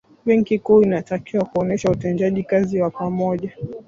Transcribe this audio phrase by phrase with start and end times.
[0.25, 3.51] benki kuu inatakiwa kuonesha utendaji kazi wa pamoja